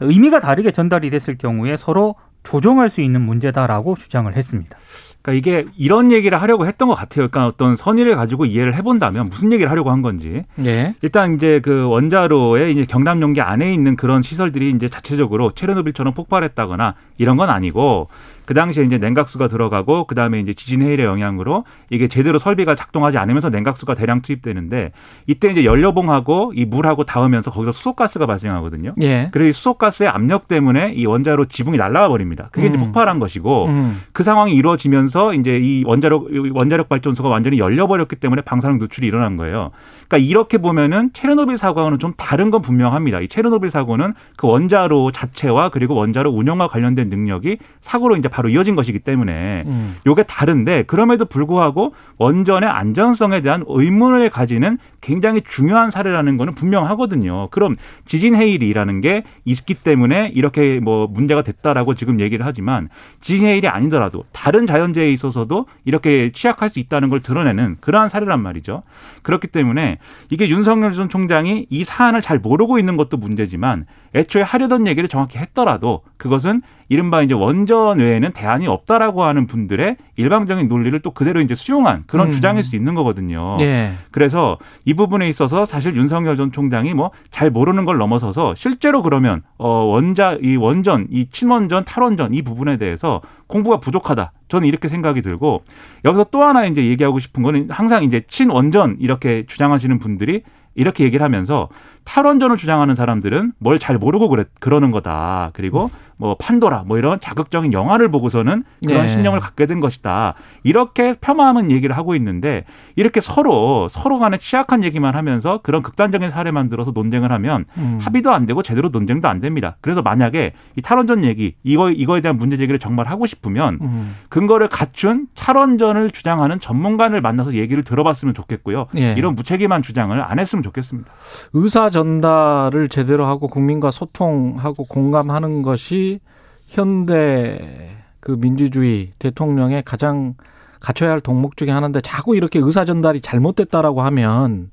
의미가 0.00 0.40
다르게 0.40 0.70
전달이 0.70 1.08
됐을 1.08 1.38
경우에 1.38 1.78
서로 1.78 2.14
조정할 2.42 2.90
수 2.90 3.00
있는 3.00 3.22
문제다라고 3.22 3.94
주장을 3.94 4.34
했습니다. 4.36 4.76
그러니까 5.22 5.38
이게 5.38 5.64
이런 5.78 6.10
얘기를 6.10 6.42
하려고 6.42 6.66
했던 6.66 6.88
것 6.88 6.94
같아요. 6.94 7.28
그러니까 7.28 7.46
어떤 7.46 7.76
선의를 7.76 8.16
가지고 8.16 8.44
이해를 8.44 8.74
해본다면 8.74 9.28
무슨 9.28 9.52
얘기를 9.52 9.70
하려고 9.70 9.90
한 9.90 10.02
건지. 10.02 10.44
예. 10.64 10.94
일단 11.02 11.34
이제 11.36 11.60
그 11.62 11.86
원자로의 11.86 12.72
이제 12.72 12.84
경남 12.84 13.22
용기 13.22 13.40
안에 13.40 13.72
있는 13.72 13.96
그런 13.96 14.22
시설들이 14.22 14.70
이제 14.72 14.88
자체적으로 14.88 15.52
체르노빌처럼 15.52 16.14
폭발했다거나 16.14 16.96
이런 17.18 17.36
건 17.36 17.48
아니고 17.48 18.08
그 18.52 18.54
당시에 18.54 18.84
이제 18.84 18.98
냉각수가 18.98 19.48
들어가고 19.48 20.04
그 20.04 20.14
다음에 20.14 20.38
이제 20.38 20.52
지진 20.52 20.82
해일의 20.82 21.06
영향으로 21.06 21.64
이게 21.88 22.06
제대로 22.06 22.36
설비가 22.38 22.74
작동하지 22.74 23.16
않으면서 23.16 23.48
냉각수가 23.48 23.94
대량 23.94 24.20
투입되는데 24.20 24.92
이때 25.26 25.50
이제 25.50 25.64
연료봉하고 25.64 26.52
이 26.54 26.66
물하고 26.66 27.04
닿으면서 27.04 27.50
거기서 27.50 27.72
수소가스가 27.72 28.26
발생하거든요. 28.26 28.92
예. 29.00 29.28
그래서 29.32 29.48
이 29.48 29.52
수소가스의 29.54 30.10
압력 30.10 30.48
때문에 30.48 30.92
이 30.92 31.06
원자로 31.06 31.46
지붕이 31.46 31.78
날아가 31.78 32.10
버립니다. 32.10 32.50
그게 32.52 32.66
음. 32.66 32.74
이제 32.74 32.78
폭발한 32.78 33.20
것이고 33.20 33.68
음. 33.68 34.02
그 34.12 34.22
상황이 34.22 34.52
이루어지면서 34.54 35.32
이제 35.32 35.56
이 35.56 35.82
원자력 35.86 36.26
원자력 36.52 36.90
발전소가 36.90 37.30
완전히 37.30 37.58
열려 37.58 37.86
버렸기 37.86 38.16
때문에 38.16 38.42
방사능 38.42 38.76
누출이 38.76 39.06
일어난 39.06 39.38
거예요. 39.38 39.70
그러니까 40.12 40.28
이렇게 40.28 40.58
보면은 40.58 41.10
체르노빌 41.14 41.56
사고와는 41.56 41.98
좀 41.98 42.12
다른 42.18 42.50
건 42.50 42.60
분명합니다. 42.60 43.20
이 43.20 43.28
체르노빌 43.28 43.70
사고는 43.70 44.12
그 44.36 44.46
원자로 44.46 45.10
자체와 45.10 45.70
그리고 45.70 45.94
원자로 45.94 46.30
운영과 46.30 46.68
관련된 46.68 47.08
능력이 47.08 47.56
사고로 47.80 48.16
이제 48.16 48.28
바로 48.28 48.50
이어진 48.50 48.76
것이기 48.76 48.98
때문에 48.98 49.64
음. 49.66 49.96
요게 50.06 50.24
다른데 50.24 50.82
그럼에도 50.82 51.24
불구하고 51.24 51.94
원전의 52.18 52.68
안전성에 52.68 53.40
대한 53.40 53.64
의문을 53.66 54.28
가지는 54.28 54.76
굉장히 55.00 55.40
중요한 55.40 55.90
사례라는 55.90 56.36
거는 56.36 56.54
분명하거든요. 56.54 57.48
그럼 57.50 57.74
지진 58.04 58.34
해일이라는 58.34 59.00
게 59.00 59.24
있기 59.46 59.74
때문에 59.74 60.30
이렇게 60.34 60.78
뭐 60.78 61.06
문제가 61.06 61.42
됐다라고 61.42 61.94
지금 61.94 62.20
얘기를 62.20 62.44
하지만 62.44 62.90
지진 63.22 63.46
해일이 63.46 63.66
아니더라도 63.66 64.24
다른 64.32 64.66
자연재해에 64.66 65.10
있어서도 65.10 65.66
이렇게 65.86 66.32
취약할 66.32 66.68
수 66.68 66.80
있다는 66.80 67.08
걸 67.08 67.20
드러내는 67.20 67.76
그러한 67.80 68.10
사례란 68.10 68.42
말이죠. 68.42 68.82
그렇기 69.22 69.48
때문에 69.48 69.98
이게 70.30 70.48
윤석열 70.48 70.92
전 70.92 71.08
총장이 71.08 71.66
이 71.70 71.84
사안을 71.84 72.22
잘 72.22 72.38
모르고 72.38 72.78
있는 72.78 72.96
것도 72.96 73.16
문제지만 73.16 73.86
애초에 74.14 74.42
하려던 74.42 74.86
얘기를 74.86 75.08
정확히 75.08 75.38
했더라도 75.38 76.02
그것은 76.18 76.62
이른바 76.88 77.22
이제 77.22 77.32
원전 77.32 77.98
외에는 77.98 78.32
대안이 78.32 78.66
없다라고 78.66 79.24
하는 79.24 79.46
분들의 79.46 79.96
일방적인 80.16 80.68
논리를 80.68 80.98
또 81.00 81.12
그대로 81.12 81.40
이제 81.40 81.54
수용한 81.54 82.04
그런 82.06 82.26
음. 82.26 82.32
주장일 82.32 82.62
수 82.62 82.76
있는 82.76 82.94
거거든요. 82.94 83.56
예. 83.60 83.94
그래서 84.10 84.58
이 84.84 84.92
부분에 84.92 85.26
있어서 85.30 85.64
사실 85.64 85.96
윤석열 85.96 86.36
전 86.36 86.52
총장이 86.52 86.92
뭐 86.92 87.10
잘 87.32 87.50
모르는 87.50 87.84
걸 87.84 87.98
넘어서서 87.98 88.54
실제로 88.54 89.02
그러면 89.02 89.42
어 89.58 89.68
원자 89.68 90.38
이 90.42 90.56
원전 90.56 91.06
이 91.10 91.26
친원전 91.30 91.84
탈원전 91.84 92.34
이 92.34 92.42
부분에 92.42 92.76
대해서 92.76 93.20
공부가 93.52 93.80
부족하다. 93.80 94.32
저는 94.48 94.66
이렇게 94.66 94.88
생각이 94.88 95.20
들고 95.20 95.62
여기서 96.06 96.24
또 96.30 96.42
하나 96.42 96.64
이제 96.64 96.86
얘기하고 96.86 97.20
싶은 97.20 97.42
거는 97.42 97.68
항상 97.68 98.02
이제 98.02 98.22
친원전 98.26 98.96
이렇게 98.98 99.44
주장하시는 99.46 99.98
분들이 99.98 100.42
이렇게 100.74 101.04
얘기를 101.04 101.22
하면서 101.22 101.68
탈원전을 102.04 102.56
주장하는 102.56 102.94
사람들은 102.94 103.52
뭘 103.58 103.78
잘 103.78 103.98
모르고 103.98 104.28
그래, 104.28 104.44
그러는 104.60 104.90
거다. 104.92 105.50
그리고 105.54 105.90
뭐 106.18 106.36
판도라 106.38 106.84
뭐 106.86 106.98
이런 106.98 107.18
자극적인 107.18 107.72
영화를 107.72 108.08
보고서는 108.10 108.62
그런 108.86 109.02
네. 109.02 109.08
신념을 109.08 109.40
갖게 109.40 109.66
된 109.66 109.80
것이다. 109.80 110.34
이렇게 110.62 111.14
폄하하는 111.20 111.72
얘기를 111.72 111.96
하고 111.96 112.14
있는데 112.14 112.64
이렇게 112.94 113.20
서로 113.20 113.88
서로 113.88 114.20
간에 114.20 114.38
취약한 114.38 114.84
얘기만 114.84 115.16
하면서 115.16 115.58
그런 115.64 115.82
극단적인 115.82 116.30
사례 116.30 116.52
만 116.52 116.68
들어서 116.68 116.92
논쟁을 116.92 117.32
하면 117.32 117.64
음. 117.76 117.98
합의도 118.00 118.30
안 118.30 118.46
되고 118.46 118.62
제대로 118.62 118.90
논쟁도 118.90 119.26
안 119.26 119.40
됩니다. 119.40 119.76
그래서 119.80 120.00
만약에 120.02 120.52
이 120.76 120.82
탈원전 120.82 121.24
얘기 121.24 121.54
이거 121.64 121.90
이거에 121.90 122.20
대한 122.20 122.36
문제 122.36 122.56
제기를 122.56 122.78
정말 122.78 123.08
하고 123.08 123.26
싶으면 123.26 123.78
음. 123.80 124.14
근거를 124.28 124.68
갖춘 124.68 125.26
탈원전을 125.34 126.10
주장하는 126.10 126.60
전문가를 126.60 127.20
만나서 127.20 127.54
얘기를 127.54 127.82
들어봤으면 127.82 128.32
좋겠고요. 128.34 128.86
예. 128.96 129.14
이런 129.14 129.34
무책임한 129.34 129.82
주장을 129.82 130.20
안 130.22 130.38
했으면 130.38 130.62
좋겠습니다. 130.62 131.10
의사 131.54 131.90
전달을 131.92 132.88
제대로 132.88 133.24
하고 133.26 133.46
국민과 133.46 133.92
소통하고 133.92 134.84
공감하는 134.84 135.62
것이 135.62 136.18
현대 136.66 137.90
그 138.20 138.36
민주주의 138.38 139.12
대통령의 139.20 139.82
가장 139.84 140.34
갖춰야 140.80 141.10
할 141.12 141.20
덕목 141.20 141.56
중에 141.56 141.70
하나인데 141.70 142.00
자꾸 142.00 142.34
이렇게 142.36 142.58
의사 142.58 142.84
전달이 142.84 143.20
잘못됐다라고 143.20 144.02
하면 144.02 144.70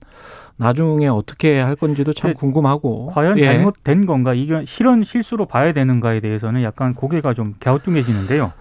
나중에 0.57 1.07
어떻게 1.07 1.59
할 1.59 1.75
건지도 1.75 2.13
참 2.13 2.33
궁금하고 2.33 3.07
과연 3.07 3.37
예. 3.39 3.43
잘못된 3.45 4.05
건가 4.05 4.33
이게 4.33 4.65
실현 4.65 5.03
실수로 5.03 5.45
봐야 5.45 5.71
되는가에 5.71 6.19
대해서는 6.19 6.63
약간 6.63 6.95
고개가 6.95 7.33
좀 7.33 7.53
갸우뚱해지는데요. 7.59 8.51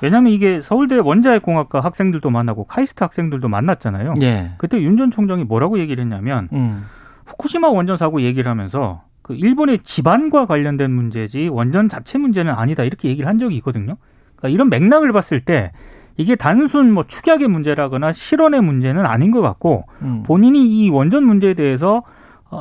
왜냐하면 0.00 0.32
이게 0.32 0.60
서울대 0.60 0.98
원자핵공학과 0.98 1.80
학생들도 1.80 2.28
만나고 2.30 2.64
카이스트 2.64 3.02
학생들도 3.04 3.48
만났잖아요. 3.48 4.14
예. 4.22 4.52
그때 4.58 4.80
윤 4.80 4.96
전 4.96 5.10
총장이 5.10 5.44
뭐라고 5.44 5.78
얘기를 5.78 6.02
했냐면 6.02 6.48
음. 6.52 6.84
후쿠시마 7.26 7.68
원전 7.68 7.96
사고 7.96 8.20
얘기를 8.22 8.50
하면서 8.50 9.02
그 9.22 9.34
일본의 9.34 9.80
집안과 9.82 10.46
관련된 10.46 10.90
문제지 10.90 11.48
원전 11.48 11.88
자체 11.88 12.18
문제는 12.18 12.52
아니다 12.52 12.84
이렇게 12.84 13.08
얘기를 13.08 13.28
한 13.28 13.38
적이 13.38 13.56
있거든요. 13.56 13.96
그러니까 14.36 14.48
이런 14.54 14.68
맥락을 14.68 15.12
봤을 15.12 15.40
때 15.40 15.72
이게 16.16 16.36
단순 16.36 16.92
뭐 16.92 17.04
축약의 17.04 17.48
문제라거나 17.48 18.12
실언의 18.12 18.60
문제는 18.60 19.06
아닌 19.06 19.30
것 19.30 19.40
같고 19.40 19.86
음. 20.02 20.22
본인이 20.24 20.64
이 20.64 20.90
원전 20.90 21.24
문제에 21.24 21.54
대해서 21.54 21.98
어, 21.98 22.02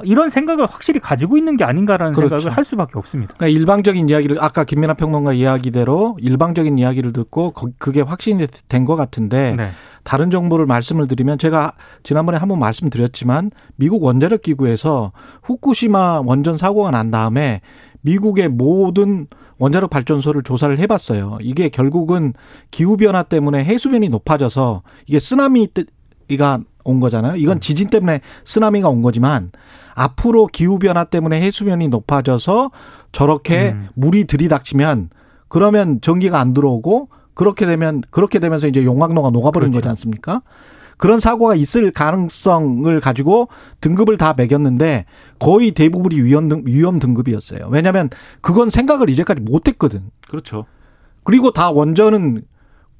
이런 0.05 0.29
생각을 0.29 0.65
확실히 0.65 0.99
가지고 0.99 1.37
있는 1.37 1.57
게 1.57 1.63
아닌가라는 1.63 2.13
그렇죠. 2.13 2.39
생각을 2.39 2.57
할 2.57 2.63
수밖에 2.63 2.97
없습니다. 2.97 3.33
그러니까 3.37 3.59
일방적인 3.59 4.09
이야기를 4.09 4.37
아까 4.41 4.63
김민아 4.63 4.93
평론가 4.95 5.33
이야기대로 5.33 6.17
일방적인 6.19 6.77
이야기를 6.79 7.13
듣고 7.13 7.53
그게 7.77 8.01
확신이 8.01 8.45
된 8.67 8.83
것 8.85 8.95
같은데 8.95 9.55
네. 9.55 9.69
다른 10.03 10.29
정보를 10.29 10.65
말씀을 10.65 11.07
드리면 11.07 11.37
제가 11.37 11.71
지난번에 12.03 12.37
한번 12.37 12.59
말씀드렸지만 12.59 13.51
미국 13.77 14.03
원자력 14.03 14.41
기구에서 14.41 15.11
후쿠시마 15.43 16.21
원전 16.25 16.57
사고가 16.57 16.91
난 16.91 17.11
다음에 17.11 17.61
미국의 18.01 18.49
모든 18.49 19.27
원자력 19.59 19.89
발전소를 19.89 20.43
조사를 20.43 20.77
해봤어요. 20.79 21.37
이게 21.41 21.69
결국은 21.69 22.33
기후 22.71 22.97
변화 22.97 23.23
때문에 23.23 23.63
해수면이 23.63 24.09
높아져서 24.09 24.81
이게 25.07 25.19
쓰나미가 25.19 26.59
온 26.83 26.99
거잖아요. 26.99 27.35
이건 27.35 27.57
음. 27.57 27.59
지진 27.59 27.89
때문에 27.89 28.21
쓰나미가 28.45 28.89
온 28.89 29.01
거지만 29.01 29.49
앞으로 29.95 30.47
기후 30.47 30.79
변화 30.79 31.03
때문에 31.03 31.41
해수면이 31.41 31.87
높아져서 31.87 32.71
저렇게 33.11 33.71
음. 33.71 33.89
물이 33.93 34.25
들이닥치면 34.25 35.09
그러면 35.47 36.01
전기가 36.01 36.39
안 36.39 36.53
들어오고 36.53 37.09
그렇게 37.33 37.65
되면 37.65 38.01
그렇게 38.09 38.39
되면서 38.39 38.67
이제 38.67 38.83
용광로가 38.83 39.29
녹아버린 39.29 39.71
그렇죠. 39.71 39.81
거지 39.81 39.89
않습니까? 39.89 40.41
그런 40.97 41.19
사고가 41.19 41.55
있을 41.55 41.91
가능성을 41.91 42.99
가지고 42.99 43.49
등급을 43.81 44.17
다 44.17 44.33
매겼는데 44.37 45.05
거의 45.39 45.71
대부분이 45.71 46.21
위험 46.21 46.47
등 46.47 46.63
위험 46.65 46.99
등급이었어요. 46.99 47.67
왜냐하면 47.69 48.09
그건 48.41 48.69
생각을 48.69 49.09
이제까지 49.09 49.41
못했거든. 49.41 50.11
그렇죠. 50.27 50.65
그리고 51.23 51.51
다 51.51 51.71
원전은 51.71 52.43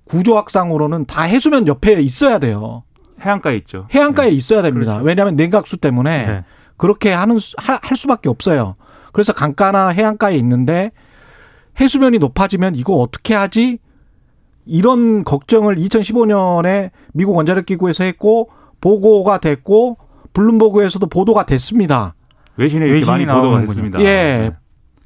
구조학상으로는 0.06 1.06
다 1.06 1.24
해수면 1.24 1.68
옆에 1.68 2.02
있어야 2.02 2.40
돼요. 2.40 2.84
해안가에 3.26 3.56
있죠. 3.58 3.88
해안가에 3.94 4.30
네. 4.30 4.36
있어야 4.36 4.62
됩니다. 4.62 4.94
그렇죠. 4.94 5.06
왜냐하면 5.06 5.36
냉각수 5.36 5.78
때문에 5.78 6.26
네. 6.26 6.44
그렇게 6.78 7.12
하는 7.12 7.38
할 7.58 7.98
수밖에 7.98 8.30
없어요. 8.30 8.76
그래서 9.12 9.34
강가나 9.34 9.90
해안가에 9.90 10.36
있는데 10.38 10.92
해수면이 11.80 12.20
높아지면 12.20 12.76
이거 12.76 12.96
어떻게 12.96 13.34
하지? 13.34 13.80
이런 14.66 15.24
걱정을 15.24 15.76
2015년에 15.76 16.92
미국 17.14 17.36
원자력 17.36 17.66
기구에서 17.66 18.04
했고 18.04 18.50
보고가 18.82 19.40
됐고 19.40 19.98
블룸버그에서도 20.34 21.06
보도가 21.08 21.46
됐습니다. 21.46 22.16
외신에 22.58 22.86
이렇게 22.88 23.06
많이 23.06 23.26
보도가 23.26 23.62
됐습니다. 23.62 24.00
예. 24.00 24.04
네. 24.04 24.52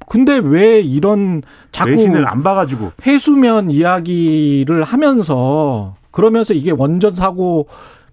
근데 0.06 0.40
왜 0.42 0.80
이런 0.80 1.42
자꾸 1.70 1.90
외신을 1.90 2.26
안 2.26 2.42
봐가지고 2.42 2.92
해수면 3.06 3.70
이야기를 3.70 4.82
하면서 4.82 5.96
그러면서 6.10 6.54
이게 6.54 6.70
원전 6.70 7.14
사고 7.14 7.68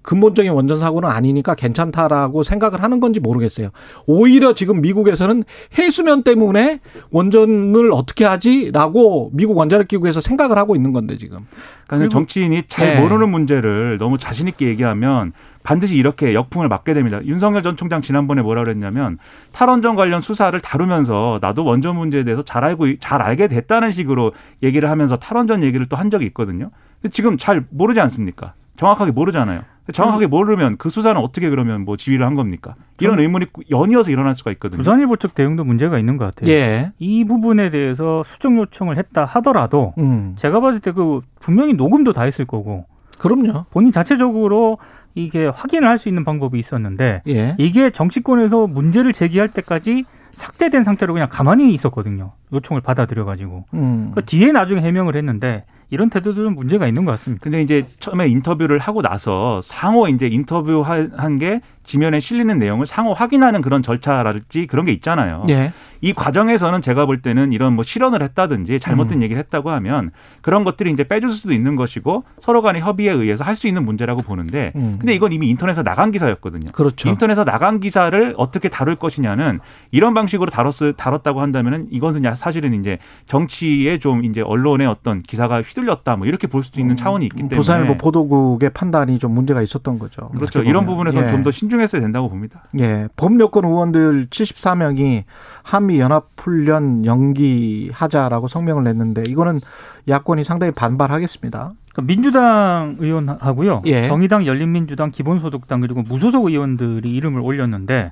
근본적인 0.06 0.52
원전 0.52 0.78
사고는 0.78 1.10
아니니까 1.10 1.56
괜찮다라고 1.56 2.44
생각을 2.44 2.82
하는 2.84 3.00
건지 3.00 3.20
모르겠어요. 3.20 3.70
오히려 4.06 4.54
지금 4.54 4.82
미국에서는 4.82 5.44
해수면 5.78 6.24
때문에 6.24 6.80
원전을 7.12 7.92
어떻게 7.92 8.24
하지라고 8.26 9.32
미국 9.34 9.58
원자력 9.58 9.88
기구에서 9.88 10.22
생각을 10.22 10.58
하고 10.58 10.76
있는 10.76 10.94
건데 10.94 11.18
지금. 11.18 11.40
그러니까 11.88 12.10
정치인이 12.10 12.64
잘 12.68 12.96
네. 12.96 13.02
모르는 13.02 13.30
문제를 13.30 13.98
너무 13.98 14.18
자신 14.18 14.48
있게 14.48 14.68
얘기하면 14.68 15.34
반드시 15.64 15.98
이렇게 15.98 16.36
역풍을 16.36 16.68
맞게 16.68 16.94
됩니다. 16.94 17.20
윤석열 17.26 17.64
전 17.64 17.76
총장 17.76 18.02
지난번에 18.04 18.44
뭐라 18.44 18.64
그랬냐면 18.64 19.18
탈원전 19.52 19.96
관련 19.96 20.22
수사를 20.22 20.58
다루면서 20.60 21.40
나도 21.42 21.66
원전 21.66 21.96
문제에 21.96 22.24
대해서 22.24 22.44
잘 22.44 22.64
알고 22.64 22.98
잘 23.00 23.24
알게 23.24 23.48
됐다는 23.48 23.90
식으로 23.90 24.32
얘기를 24.62 24.92
하면서 24.92 25.18
탈원전 25.18 25.64
얘기를 25.64 25.88
또 25.88 25.96
한 25.96 26.12
적이 26.12 26.26
있거든요. 26.28 26.72
근데 27.02 27.12
지금 27.12 27.38
잘 27.38 27.66
모르지 27.70 28.02
않습니까? 28.02 28.54
정확하게 28.76 29.12
모르잖아요. 29.12 29.62
정확하게 29.94 30.28
모르면 30.28 30.78
그 30.78 30.90
수사는 30.90 31.20
어떻게 31.22 31.50
그러면 31.50 31.86
뭐 31.86 31.96
지휘를 31.98 32.26
한 32.26 32.36
겁니까? 32.36 32.76
이런 33.00 33.20
의문이 33.20 33.46
연이어서 33.70 34.10
일어날 34.12 34.34
수가 34.34 34.52
있거든요. 34.54 34.78
부산일보 34.78 35.18
측 35.18 35.36
대응도 35.36 35.64
문제가 35.64 36.00
있는 36.00 36.18
것 36.18 36.26
같아요. 36.34 36.52
예. 36.52 36.92
이 36.98 37.24
부분에 37.26 37.70
대해서 37.70 38.24
수정 38.24 38.58
요청을 38.58 38.98
했다 38.98 39.26
하더라도 39.26 39.94
음. 40.00 40.34
제가 40.38 40.60
봤을 40.60 40.80
때 40.80 40.92
그 40.92 41.22
분명히 41.40 41.74
녹음도 41.74 42.14
다 42.14 42.24
했을 42.24 42.46
거고. 42.46 42.86
그럼요. 43.20 43.66
본인 43.70 43.92
자체적으로 43.92 44.78
이게 45.14 45.46
확인을 45.48 45.88
할 45.88 45.98
수 46.00 46.10
있는 46.10 46.24
방법이 46.26 46.58
있었는데 46.60 47.22
예. 47.28 47.56
이게 47.58 47.90
정치권에서 47.90 48.68
문제를 48.68 49.14
제기할 49.14 49.50
때까지 49.50 50.04
삭제된 50.34 50.84
상태로 50.84 51.14
그냥 51.14 51.28
가만히 51.32 51.74
있었거든요. 51.74 52.32
요청을 52.54 52.82
받아들여 52.82 53.24
가지고. 53.26 53.66
음. 53.74 54.12
그 54.16 54.24
뒤에 54.26 54.52
나중에 54.52 54.82
해명을 54.82 55.16
했는데 55.16 55.64
이런 55.90 56.10
태도도 56.10 56.44
좀 56.44 56.56
문제가 56.56 56.88
있는 56.88 57.06
것 57.06 57.12
같습니다. 57.12 57.44
근데 57.44 57.62
이제 57.62 57.86
처음에 58.00 58.28
인터뷰를 58.28 58.80
하고 58.80 59.02
나서 59.02 59.62
상호 59.62 60.08
이제 60.08 60.28
인터뷰 60.28 60.82
한 60.82 61.38
게 61.38 61.62
지면에 61.86 62.20
실리는 62.20 62.58
내용을 62.58 62.86
상호 62.86 63.14
확인하는 63.14 63.62
그런 63.62 63.84
절차랄지 63.84 64.68
그런 64.68 64.86
게 64.86 64.92
있잖아요. 64.94 65.44
예. 65.50 65.72
이 66.02 66.14
과정에서는 66.14 66.82
제가 66.82 67.06
볼 67.06 67.22
때는 67.22 67.54
이런 67.54 67.74
뭐 67.74 67.84
실언을 67.84 68.22
했다든지 68.22 68.80
잘못된 68.80 69.20
음. 69.20 69.24
얘기를 69.24 69.40
했다고 69.40 69.72
하면 69.72 70.12
그런 70.42 70.64
것들이 70.64 70.92
이제 70.92 71.04
빼줄 71.04 71.30
수도 71.32 71.54
있는 71.54 71.76
것이고 71.76 72.24
서로 72.40 72.62
간의 72.62 72.82
협의에 72.82 73.12
의해서 73.12 73.44
할 73.44 73.56
수 73.56 73.68
있는 73.68 73.86
문제라고 73.86 74.22
보는데 74.22 74.74
음. 74.76 74.98
근데 75.00 75.16
이건 75.16 75.32
이미 75.32 75.48
인터넷에 75.48 75.82
나간 75.82 76.12
기사였거든요. 76.12 76.74
그렇죠. 76.74 77.08
인터넷에 77.08 77.46
나간 77.46 77.80
기사를 77.80 78.34
어떻게 78.36 78.68
다룰 78.68 78.96
것이냐는 78.98 79.60
이런 79.92 80.14
방식으로 80.14 80.52
다뤘 80.52 80.94
다뤘다고 80.98 81.42
한다면은 81.42 81.88
이것은 81.90 82.24
사실은 82.36 82.74
이제 82.74 82.98
정치에 83.28 83.98
좀 84.00 84.26
이제 84.26 84.42
언론의 84.42 84.88
어떤 84.88 85.24
기사가 85.24 85.62
휘둘 85.62 85.85
렸다 85.86 86.16
뭐 86.16 86.28
이렇게 86.28 86.48
볼 86.48 86.64
수도 86.64 86.80
있는 86.80 86.94
음. 86.94 86.98
차원이 86.98 87.26
있기 87.26 87.38
때문에 87.38 87.56
부산일보 87.56 87.98
보도국의 87.98 88.72
판단이 88.72 89.20
좀 89.20 89.32
문제가 89.34 89.62
있었던 89.62 90.00
거죠. 90.00 90.30
그렇죠. 90.30 90.62
이런 90.64 90.86
부분에서 90.86 91.24
예. 91.24 91.30
좀더 91.30 91.52
신중했어야 91.52 92.02
된다고 92.02 92.30
봅니다. 92.30 92.64
예. 92.80 93.08
법여권 93.16 93.66
의원들 93.66 94.28
74명이 94.28 95.24
한미 95.64 96.00
연합 96.00 96.28
훈련 96.38 97.06
연기하자라고 97.06 98.48
성명을 98.48 98.84
냈는데 98.84 99.24
이거는 99.28 99.62
야권이 100.08 100.44
상당히 100.44 100.72
반발하겠습니다. 100.72 101.74
그러니까 101.94 102.02
민주당 102.02 102.98
의원하고요. 103.00 103.84
예. 103.86 104.08
정의당, 104.08 104.46
열린민주당, 104.46 105.12
기본소득당 105.12 105.82
그리고 105.82 106.02
무소속 106.02 106.46
의원들이 106.46 107.10
이름을 107.12 107.40
올렸는데 107.40 108.12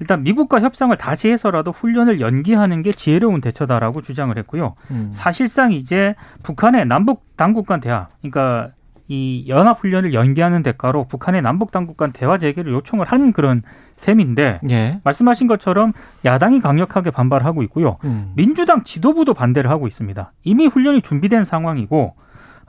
일단 0.00 0.22
미국과 0.22 0.60
협상을 0.60 0.96
다시 0.96 1.28
해서라도 1.28 1.70
훈련을 1.70 2.20
연기하는 2.20 2.82
게 2.82 2.90
지혜로운 2.90 3.40
대처다라고 3.40 4.00
주장을 4.00 4.36
했고요. 4.36 4.74
음. 4.90 5.10
사실상 5.12 5.72
이제 5.72 6.14
북한의 6.42 6.86
남북 6.86 7.24
당국 7.36 7.66
간 7.66 7.80
대화, 7.80 8.08
그러니까 8.20 8.70
이 9.08 9.44
연합 9.48 9.80
훈련을 9.80 10.14
연기하는 10.14 10.62
대가로 10.62 11.04
북한의 11.04 11.42
남북 11.42 11.72
당국 11.72 11.96
간 11.96 12.12
대화 12.12 12.38
재개를 12.38 12.72
요청을 12.72 13.06
한 13.06 13.32
그런 13.32 13.62
셈인데 13.96 14.60
예. 14.70 15.00
말씀하신 15.02 15.48
것처럼 15.48 15.92
야당이 16.24 16.60
강력하게 16.60 17.10
반발하고 17.10 17.62
있고요. 17.64 17.98
음. 18.04 18.32
민주당 18.36 18.84
지도부도 18.84 19.34
반대를 19.34 19.68
하고 19.68 19.88
있습니다. 19.88 20.32
이미 20.44 20.66
훈련이 20.66 21.02
준비된 21.02 21.42
상황이고 21.44 22.14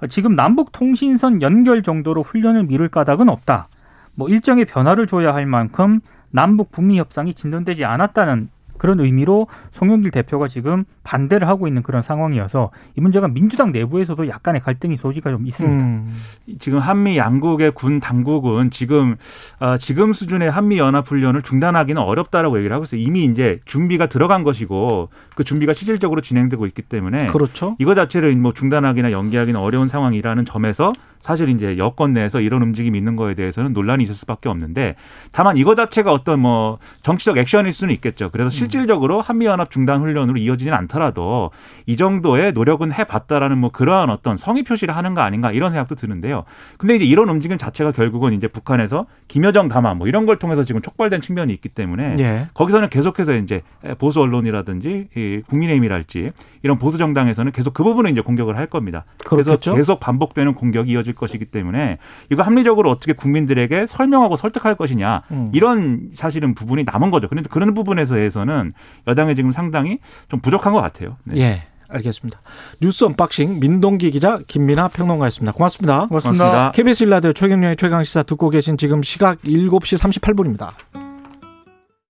지금 0.10 0.36
남북 0.36 0.72
통신선 0.72 1.44
연결 1.44 1.84
정도로 1.84 2.24
훈련을 2.24 2.64
미룰 2.64 2.90
까닭은 2.90 3.30
없다. 3.30 3.68
뭐 4.16 4.28
일정의 4.28 4.66
변화를 4.66 5.06
줘야 5.06 5.34
할 5.36 5.46
만큼 5.46 6.02
남북 6.32 6.72
북미 6.72 6.98
협상이 7.00 7.34
진전되지 7.34 7.86
않았다는 7.86 8.50
그런 8.78 9.00
의미로 9.00 9.48
송영길 9.70 10.10
대표가 10.12 10.48
지금 10.48 10.86
반대를 11.04 11.48
하고 11.48 11.68
있는 11.68 11.84
그런 11.84 12.02
상황이어서 12.02 12.72
이 12.98 13.02
문제가 13.02 13.28
민주당 13.28 13.72
내부에서도 13.72 14.28
약간의 14.28 14.62
갈등이 14.62 14.98
소지가 14.98 15.32
좀 15.32 15.46
있습니다. 15.46 15.84
음. 15.86 16.16
지금 16.60 16.80
한미 16.80 17.18
양국의 17.18 17.72
군 17.72 18.00
당국은 18.00 18.70
지금 18.70 19.16
어, 19.60 19.78
지금 19.78 20.14
수준의 20.14 20.52
한미 20.52 20.78
연합 20.78 21.08
훈련을 21.08 21.42
중단하기는 21.42 22.02
어렵다라고 22.02 22.58
얘기를 22.58 22.74
하고 22.74 22.84
있어요. 22.84 23.02
이미 23.02 23.26
이제 23.26 23.60
준비가 23.66 24.08
들어간 24.08 24.44
것이고 24.44 25.10
그 25.36 25.44
준비가 25.44 25.74
실질적으로 25.74 26.22
진행되고 26.22 26.66
있기 26.68 26.84
때문에 26.84 27.28
그렇죠. 27.28 27.76
이거 27.80 27.96
자체를 27.96 28.36
뭐 28.36 28.54
중단하기나 28.54 29.12
연기하기는 29.12 29.60
어려운 29.60 29.88
상황이라는 29.88 30.46
점에서 30.46 30.94
사실 31.22 31.50
이제 31.50 31.78
여권 31.78 32.14
내에서 32.14 32.42
이런 32.42 32.62
움직임이 32.64 32.98
있는 32.98 33.16
거에 33.16 33.36
대해서는 33.36 33.74
논란이 33.74 34.04
있을 34.04 34.16
수밖에 34.16 34.50
없는데 34.50 34.96
다만 35.32 35.56
이거 35.56 35.76
자체가 35.76 36.12
어떤 36.12 36.40
뭐 36.40 36.80
정치적 37.04 37.38
액션일 37.38 37.72
수는 37.72 37.94
있겠죠. 37.96 38.30
그래서 38.32 38.48
음. 38.48 38.50
실질적으로 38.50 39.22
한미 39.22 39.46
연합 39.46 39.70
중단 39.72 40.02
훈련으로 40.02 40.38
이어지지는 40.38 40.76
않더라도 40.92 41.52
이 41.86 41.96
정도의 41.96 42.52
노력은 42.52 42.94
해봤다라는 42.94 43.58
뭐 43.58 43.72
그러한 43.72 44.10
어떤 44.10 44.38
성의 44.38 44.64
표시를 44.64 44.96
하는 44.96 45.14
거 45.14 45.22
아닌가 45.22 45.52
이런 45.52 45.72
생각도 45.72 45.96
드는데요. 45.96 46.44
근데 46.78 46.96
이제 46.96 47.06
이런 47.06 47.30
움직임 47.30 47.58
자체가 47.58 47.92
결국은 47.92 48.34
이제 48.34 48.48
북한에서 48.48 49.06
김여정 49.28 49.70
담화 49.70 49.94
뭐 49.94 50.08
이런 50.08 50.26
걸 50.26 50.38
통해서 50.38 50.64
지금 50.64 50.82
촉발된 50.82 51.22
측면이 51.22 51.54
있기 51.54 51.70
때문에 51.70 52.18
예. 52.20 52.48
거기서는 52.54 52.90
계속해서 52.90 53.36
이제 53.36 53.62
보수 53.98 54.22
언론이라든지 54.22 55.08
이 55.16 55.42
국민의힘이랄지 55.48 56.32
이런 56.64 56.78
보수 56.78 56.98
정당에서는 56.98 57.52
계속 57.52 57.74
그 57.74 57.84
부분을 57.84 58.12
이제 58.12 58.22
공격을 58.22 58.58
할 58.58 58.68
겁니다. 58.68 59.06
그렇겠죠? 59.26 59.72
그래서 59.72 59.76
계속 59.76 60.00
반복되는 60.00 60.54
공격이 60.54 60.92
이어질 60.92 61.14
것이기 61.14 61.46
때문에 61.46 61.98
이거 62.30 62.44
합리적으로 62.44 62.90
어떻게 62.90 63.14
국민들에게 63.14 63.88
설명하고 63.88 64.36
설득할 64.36 64.76
것이냐 64.76 65.24
음. 65.32 65.50
이런 65.54 66.10
사실은 66.14 66.54
부분이 66.54 66.84
남은 66.84 67.10
거죠. 67.12 67.28
그런데 67.28 67.50
그런 67.50 67.74
부분에서에서는 67.74 68.74
여당이 69.08 69.36
지금 69.36 69.52
상당히 69.52 70.00
좀 70.30 70.40
부족한 70.42 70.74
것 70.82 70.94
같아요. 70.94 71.18
네. 71.24 71.38
예. 71.42 71.64
알겠습니다. 71.94 72.42
뉴스 72.82 73.04
언박싱 73.04 73.60
민동기 73.60 74.12
기자 74.12 74.40
김민아 74.48 74.88
평론가였습니다. 74.88 75.52
고맙습니다. 75.52 76.08
고맙습니다. 76.08 76.46
고맙습니다. 76.46 76.72
KBS 76.72 77.04
일라디오 77.04 77.34
최경영의 77.34 77.76
최강 77.76 78.04
시사 78.04 78.24
듣고 78.24 78.50
계신 78.50 78.78
지금 78.78 79.04
시각 79.04 79.40
7시 79.40 80.22
38분입니다. 80.22 80.72